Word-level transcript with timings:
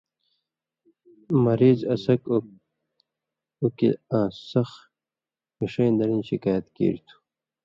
مریض 1.43 1.79
اڅھکیۡ 1.93 2.27
اوق/اوکیۡ 2.31 3.97
آں 4.17 4.29
سخ 4.49 4.69
ݜݜَیں 5.69 5.95
دڑیں 5.97 6.23
شِکایت 6.29 6.65
کیریۡ 6.75 7.03
تُھو۔ 7.05 7.15